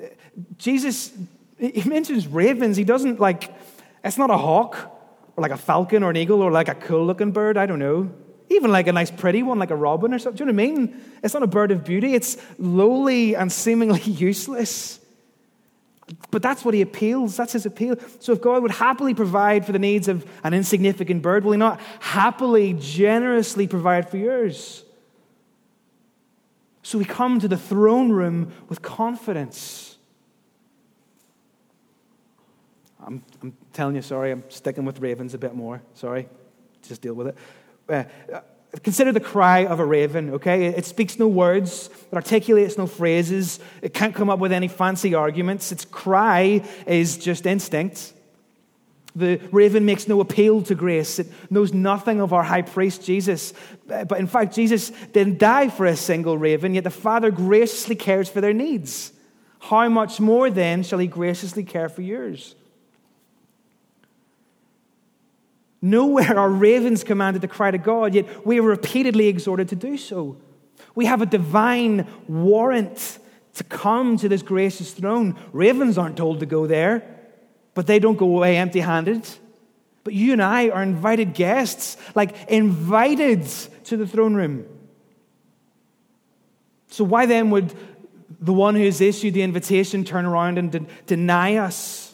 [0.01, 0.07] uh,
[0.57, 1.11] Jesus,
[1.57, 2.77] he mentions ravens.
[2.77, 3.53] He doesn't like,
[4.03, 4.77] it's not a hawk
[5.35, 7.57] or like a falcon or an eagle or like a cool looking bird.
[7.57, 8.11] I don't know.
[8.53, 10.37] Even like a nice pretty one, like a robin or something.
[10.37, 11.01] Do you know what I mean?
[11.23, 14.99] It's not a bird of beauty, it's lowly and seemingly useless.
[16.31, 17.37] But that's what he appeals.
[17.37, 17.95] That's his appeal.
[18.19, 21.57] So if God would happily provide for the needs of an insignificant bird, will he
[21.57, 24.83] not happily, generously provide for yours?
[26.81, 29.97] So we come to the throne room with confidence.
[33.05, 35.81] I'm, I'm telling you, sorry, I'm sticking with ravens a bit more.
[35.93, 36.27] Sorry.
[36.81, 37.37] Just deal with it.
[37.93, 38.39] Uh,
[38.81, 40.65] consider the cry of a raven, okay?
[40.65, 45.13] It speaks no words, it articulates no phrases, it can't come up with any fancy
[45.13, 45.71] arguments.
[45.71, 48.13] Its cry is just instinct.
[49.15, 51.19] The raven makes no appeal to grace.
[51.19, 53.53] It knows nothing of our high priest, Jesus.
[53.87, 57.95] Uh, but in fact, Jesus didn't die for a single raven, yet the Father graciously
[57.95, 59.13] cares for their needs.
[59.59, 62.55] How much more then shall he graciously care for yours?
[65.85, 69.97] Nowhere are ravens commanded to cry to God, yet we are repeatedly exhorted to do
[69.97, 70.37] so.
[70.95, 73.19] We have a divine warrant
[73.55, 75.37] to come to this gracious throne.
[75.51, 77.03] Ravens aren't told to go there,
[77.73, 79.27] but they don't go away empty handed.
[80.05, 83.45] But you and I are invited guests, like invited
[83.83, 84.65] to the throne room.
[86.87, 87.73] So, why then would
[88.39, 92.12] the one who has issued the invitation turn around and de- deny us?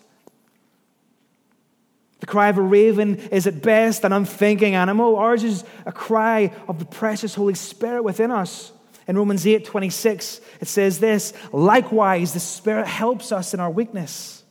[2.19, 5.15] The cry of a raven is at best an unthinking animal.
[5.15, 8.71] Ours is a cry of the precious Holy Spirit within us.
[9.07, 14.43] In Romans 8 26, it says this Likewise, the Spirit helps us in our weakness.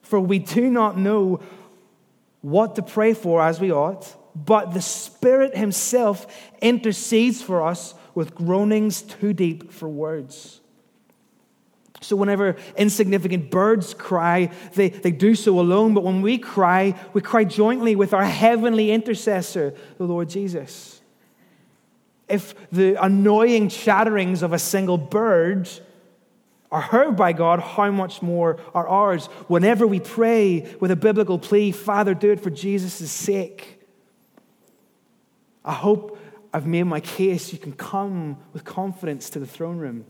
[0.00, 1.40] For we do not know
[2.40, 6.26] what to pray for as we ought, but the Spirit Himself
[6.62, 10.61] intercedes for us with groanings too deep for words.
[12.02, 15.94] So, whenever insignificant birds cry, they, they do so alone.
[15.94, 21.02] But when we cry, we cry jointly with our heavenly intercessor, the Lord Jesus
[22.32, 25.68] if the annoying chatterings of a single bird
[26.70, 29.26] are heard by God, how much more are ours?
[29.48, 33.82] Whenever we pray with a biblical plea, Father, do it for Jesus' sake.
[35.62, 36.18] I hope
[36.54, 37.52] I've made my case.
[37.52, 40.06] You can come with confidence to the throne room.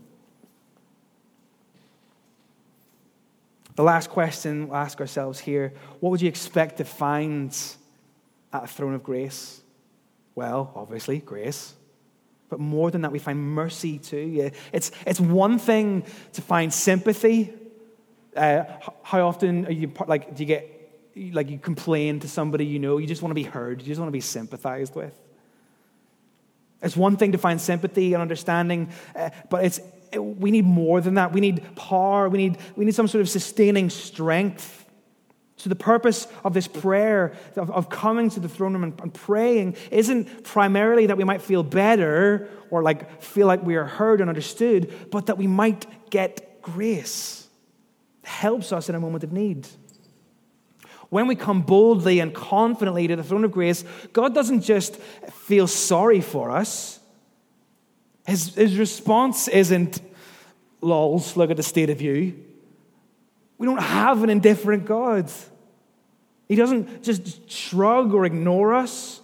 [3.74, 7.56] The last question we'll ask ourselves here what would you expect to find
[8.52, 9.60] at a throne of grace?
[10.34, 11.74] Well, obviously, grace.
[12.48, 14.50] But more than that, we find mercy too.
[14.72, 16.04] It's, it's one thing
[16.34, 17.52] to find sympathy.
[18.36, 18.64] Uh,
[19.02, 20.68] how often are you, like, do you get,
[21.32, 23.98] like, you complain to somebody you know, you just want to be heard, you just
[23.98, 25.18] want to be sympathized with?
[26.82, 29.80] It's one thing to find sympathy and understanding, uh, but it's,
[30.16, 31.32] we need more than that.
[31.32, 34.78] We need power, we need, we need some sort of sustaining strength.
[35.56, 39.14] So, the purpose of this prayer, of, of coming to the throne room and, and,
[39.14, 44.20] praying, isn't primarily that we might feel better or like feel like we are heard
[44.20, 47.46] and understood, but that we might get grace.
[48.24, 49.68] It helps us in a moment of need.
[51.10, 55.66] When we come boldly and confidently to the throne of grace, God doesn't just feel
[55.66, 56.98] sorry for us.
[58.26, 60.00] His, his response isn't,
[60.80, 62.34] lols, look at the state of you.
[63.58, 65.30] We don't have an indifferent God.
[66.48, 69.20] He doesn't just shrug or ignore us.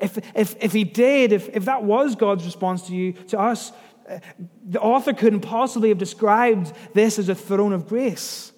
[0.00, 3.72] If, if, if he did, if, if that was God's response to you, to us,
[4.08, 4.18] uh,
[4.64, 8.52] the author couldn't possibly have described this as a throne of grace.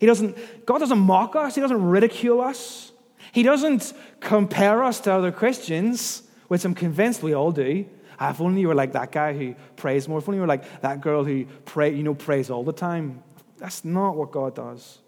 [0.00, 2.92] He doesn't, God doesn't mock us, He doesn't ridicule us,
[3.32, 7.86] He doesn't compare us to other Christians, which I'm convinced we all do.
[8.18, 10.46] Ah, if only you were like that guy who prays more, if only you were
[10.46, 13.22] like that girl who pray, you know, prays all the time.
[13.58, 14.98] That's not what God does.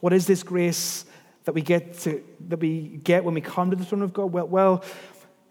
[0.00, 1.04] What is this grace
[1.44, 4.32] that we get to, that we get when we come to the throne of God?
[4.32, 4.84] Well, well,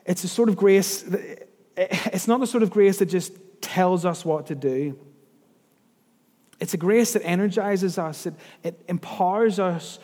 [0.05, 1.01] it's a sort of grace.
[1.01, 4.97] That, it's not the sort of grace that just tells us what to do.
[6.59, 8.25] It's a grace that energizes us.
[8.25, 9.99] It, it empowers us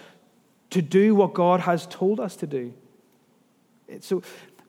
[0.71, 2.73] to do what God has told us to do.
[3.99, 4.23] So,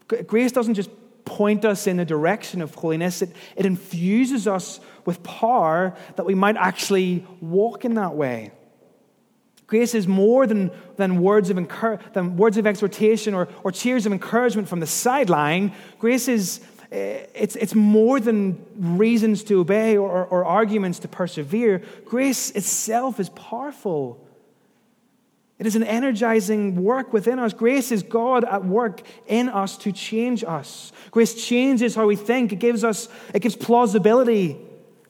[0.06, 0.90] grace doesn't just
[1.24, 6.35] point us in the direction of holiness, it, it infuses us with power that we
[6.35, 8.52] might actually walk in that way.
[9.66, 14.04] Grace is more than, than, words, of encour- than words of exhortation or, or cheers
[14.04, 15.72] of encouragement from the sideline.
[15.98, 21.82] Grace is eh, it's, it's more than reasons to obey or, or arguments to persevere.
[22.04, 24.22] Grace itself is powerful.
[25.62, 27.53] It is an energizing work within us.
[27.53, 30.90] Grace is God at work in us to change us.
[31.12, 32.53] Grace changes how we think.
[32.53, 34.59] It gives us, it gives plausibility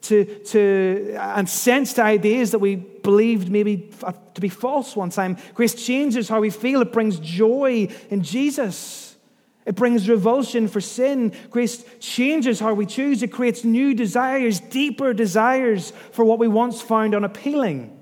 [0.03, 5.09] to, to, and sense to ideas that we believed maybe uh, to be false one
[5.09, 5.39] time.
[5.55, 6.83] Grace changes how we feel.
[6.83, 9.17] It brings joy in Jesus.
[9.65, 11.33] It brings revulsion for sin.
[11.49, 13.23] Grace changes how we choose.
[13.23, 18.02] It creates new desires, deeper desires for what we once found unappealing.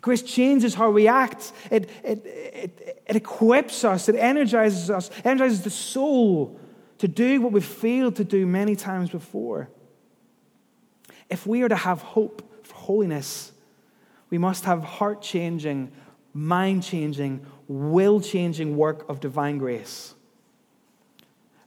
[0.00, 1.52] Grace changes how we act.
[1.70, 4.08] It, it, it, it equips us.
[4.08, 6.58] It energizes us, energizes the soul
[6.98, 9.68] to do what we've failed to do many times before.
[11.28, 13.52] If we are to have hope for holiness,
[14.30, 15.92] we must have heart changing,
[16.32, 20.14] mind changing, will changing work of divine grace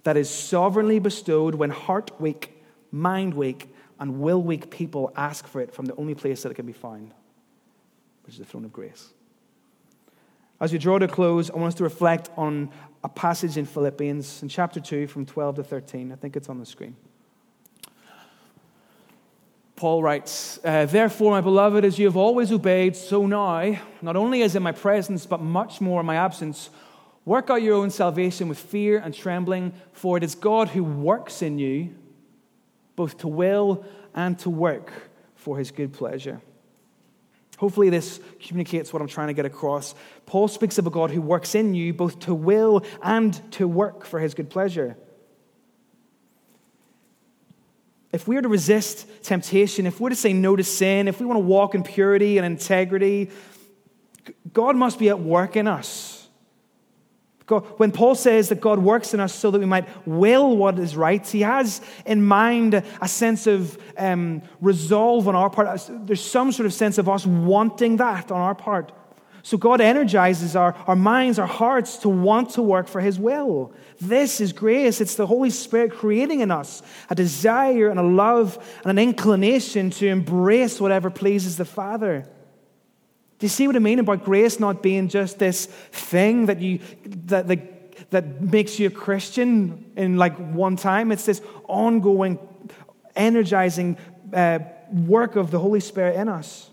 [0.03, 5.61] that is sovereignly bestowed when heart weak, mind weak, and will weak people ask for
[5.61, 7.13] it from the only place that it can be found,
[8.25, 9.09] which is the throne of grace.
[10.59, 12.69] As we draw to a close, I want us to reflect on
[13.03, 16.11] a passage in Philippians in chapter 2 from 12 to 13.
[16.11, 16.95] I think it's on the screen.
[19.75, 24.41] Paul writes, uh, Therefore, my beloved, as you have always obeyed, so now, not only
[24.43, 26.69] as in my presence, but much more in my absence,
[27.25, 31.41] work out your own salvation with fear and trembling, for it is God who works
[31.41, 31.93] in you,
[32.95, 33.83] both to will
[34.15, 34.93] and to work
[35.35, 36.41] for his good pleasure.
[37.63, 39.95] Hopefully, this communicates what I'm trying to get across.
[40.25, 44.03] Paul speaks of a God who works in you both to will and to work
[44.03, 44.97] for his good pleasure.
[48.11, 51.25] If we are to resist temptation, if we're to say no to sin, if we
[51.25, 53.29] want to walk in purity and integrity,
[54.51, 56.22] God must be at work in us.
[57.59, 60.79] God, when Paul says that God works in us so that we might will what
[60.79, 65.79] is right, he has in mind a sense of um, resolve on our part.
[66.05, 68.91] There's some sort of sense of us wanting that on our part.
[69.45, 73.73] So God energizes our, our minds, our hearts to want to work for his will.
[73.99, 75.01] This is grace.
[75.01, 79.89] It's the Holy Spirit creating in us a desire and a love and an inclination
[79.91, 82.25] to embrace whatever pleases the Father.
[83.43, 86.79] Do you see what I mean about grace not being just this thing that you
[87.27, 91.11] that that, that makes you a Christian in like one time?
[91.11, 92.39] It's this ongoing,
[93.17, 93.97] energizing
[94.31, 96.69] uh, work of the Holy Spirit in us.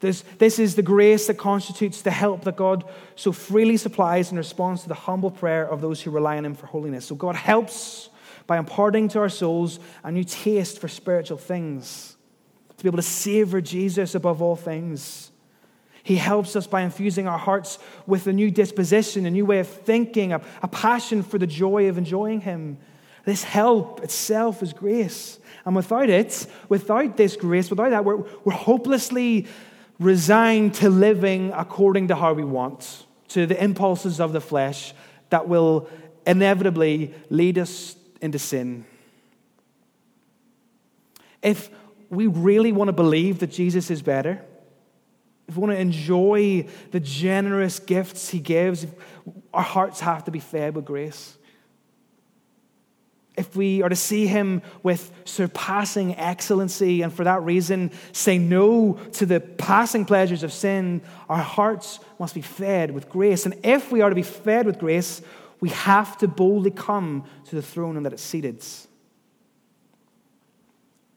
[0.00, 2.82] This, this is the grace that constitutes the help that God
[3.14, 6.56] so freely supplies in response to the humble prayer of those who rely on Him
[6.56, 7.06] for holiness.
[7.06, 8.08] So God helps
[8.48, 12.09] by imparting to our souls a new taste for spiritual things
[12.80, 15.30] to be able to savor Jesus above all things.
[16.02, 19.68] He helps us by infusing our hearts with a new disposition, a new way of
[19.68, 22.78] thinking, a, a passion for the joy of enjoying Him.
[23.26, 25.38] This help itself is grace.
[25.66, 29.46] And without it, without this grace, without that, we're, we're hopelessly
[29.98, 34.94] resigned to living according to how we want, to the impulses of the flesh
[35.28, 35.86] that will
[36.26, 38.86] inevitably lead us into sin.
[41.42, 41.70] If
[42.10, 44.44] we really want to believe that Jesus is better,
[45.48, 48.86] if we want to enjoy the generous gifts he gives,
[49.54, 51.36] our hearts have to be fed with grace.
[53.36, 58.94] If we are to see him with surpassing excellency and for that reason say no
[59.14, 63.46] to the passing pleasures of sin, our hearts must be fed with grace.
[63.46, 65.22] And if we are to be fed with grace,
[65.60, 68.62] we have to boldly come to the throne and that it's seated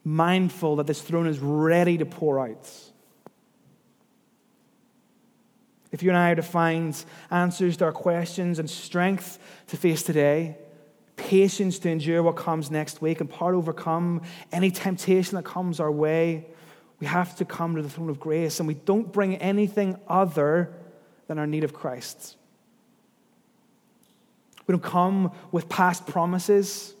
[0.04, 2.70] mindful that this throne is ready to pour out.
[5.90, 9.38] If you and I are to find answers to our questions and strength
[9.68, 10.58] to face today,
[11.16, 15.92] patience to endure what comes next week, and part overcome any temptation that comes our
[15.92, 16.46] way,
[17.00, 20.72] we have to come to the throne of grace, and we don't bring anything other
[21.28, 22.36] than our need of Christ.
[24.66, 26.94] We don't come with past promises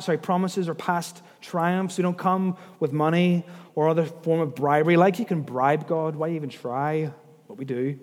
[0.00, 1.96] sorry, promises or past triumphs.
[1.98, 4.96] We don't come with money or other form of bribery.
[4.96, 7.12] Like you can bribe God, why even try?
[7.46, 7.98] What we do.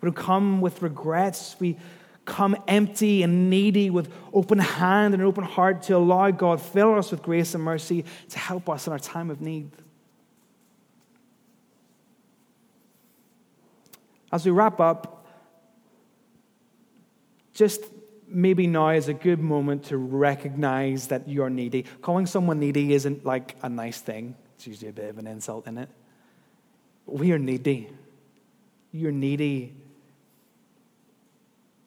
[0.00, 1.56] We don't come with regrets.
[1.58, 1.76] We
[2.24, 7.10] come empty and needy with open hand and open heart to allow God fill us
[7.10, 9.70] with grace and mercy to help us in our time of need.
[14.30, 15.26] As we wrap up,
[17.54, 17.82] just
[18.30, 21.84] maybe now is a good moment to recognize that you're needy.
[22.02, 25.66] Calling someone needy isn't like a nice thing, it's usually a bit of an insult
[25.66, 25.88] in it.
[27.06, 27.88] We are needy.
[28.92, 29.74] You're needy.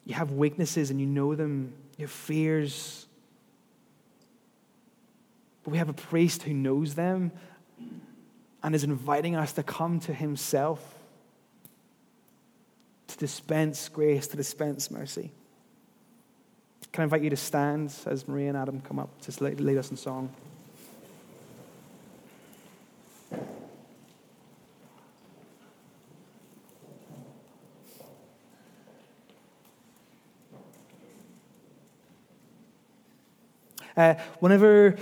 [0.04, 3.06] You have weaknesses and you know them, you have fears.
[5.62, 7.30] But we have a priest who knows them
[8.62, 10.96] and is inviting us to come to himself
[13.12, 15.30] to dispense grace, to dispense mercy.
[16.92, 19.90] Can I invite you to stand as Maria and Adam come up to lead us
[19.90, 20.28] in song?
[33.96, 34.96] Uh, whenever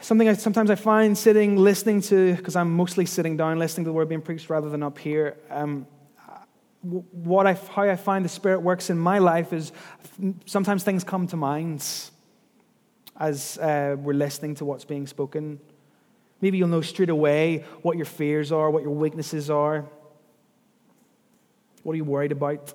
[0.00, 3.90] something I, sometimes I find sitting, listening to, because I'm mostly sitting down, listening to
[3.90, 5.86] the word being preached rather than up here, um,
[6.84, 9.72] what I, how I find the Spirit works in my life is
[10.44, 11.84] sometimes things come to mind
[13.18, 15.60] as uh, we're listening to what's being spoken.
[16.40, 19.86] Maybe you'll know straight away what your fears are, what your weaknesses are.
[21.84, 22.74] What are you worried about?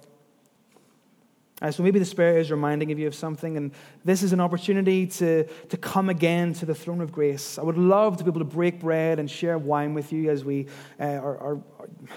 [1.62, 3.72] Uh, so maybe the Spirit is reminding you of something, and
[4.06, 7.58] this is an opportunity to, to come again to the throne of grace.
[7.60, 10.46] I would love to be able to break bread and share wine with you as
[10.46, 10.68] we
[11.00, 11.60] uh, are, are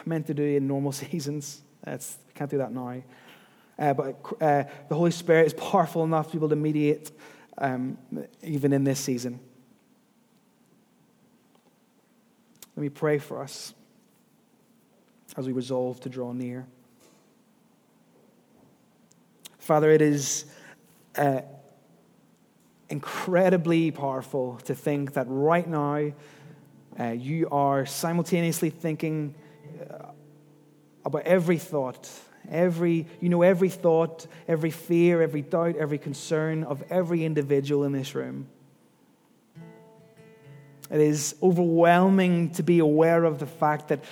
[0.07, 1.63] meant to do in normal seasons.
[1.87, 3.03] It's, we can't do that now.
[3.79, 7.11] Uh, but uh, the Holy Spirit is powerful enough to be able to mediate
[7.59, 7.99] um,
[8.43, 9.41] even in this season.
[12.77, 13.75] Let me pray for us
[15.37, 16.67] as we resolve to draw near.
[19.59, 20.45] Father, it is
[21.17, 21.41] uh,
[22.89, 26.13] incredibly powerful to think that right now
[26.93, 29.35] Uh, you are simultaneously thinking
[29.81, 30.13] uh,
[31.05, 32.11] about every thought,
[32.51, 37.93] every, you know every thought, every fear, every doubt, every concern of every individual in
[37.93, 38.49] this room.
[40.91, 44.05] It is overwhelming to be aware of the fact that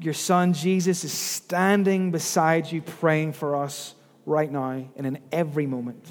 [0.00, 5.66] your son Jesus is standing beside you, praying for us right now and in every
[5.66, 6.06] moment.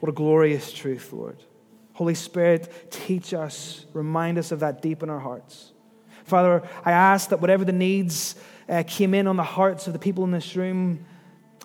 [0.00, 1.42] What a glorious truth, Lord.
[1.94, 5.72] Holy Spirit, teach us, remind us of that deep in our hearts.
[6.24, 8.34] Father, I ask that whatever the needs
[8.68, 11.04] uh, came in on the hearts of the people in this room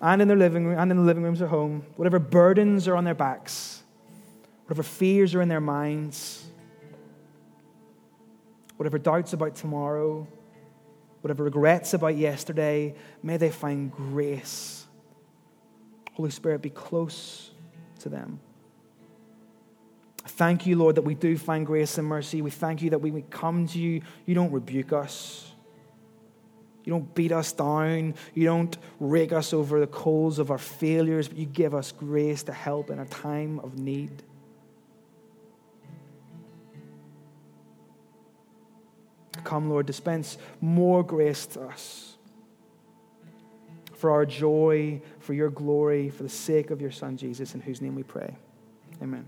[0.02, 2.94] and in their living room and in the living rooms at home, whatever burdens are
[2.94, 3.82] on their backs,
[4.66, 6.44] whatever fears are in their minds,
[8.76, 10.26] whatever doubts about tomorrow,
[11.22, 14.86] whatever regrets about yesterday, may they find grace.
[16.14, 17.50] Holy Spirit, be close
[18.00, 18.40] to them.
[20.26, 22.42] Thank you, Lord, that we do find grace and mercy.
[22.42, 25.52] We thank you that when we come to you, you don't rebuke us.
[26.84, 28.14] You don't beat us down.
[28.34, 32.42] You don't rake us over the coals of our failures, but you give us grace
[32.44, 34.22] to help in a time of need.
[39.44, 42.16] Come, Lord, dispense more grace to us
[43.94, 47.80] for our joy, for your glory, for the sake of your Son, Jesus, in whose
[47.80, 48.36] name we pray.
[49.02, 49.26] Amen.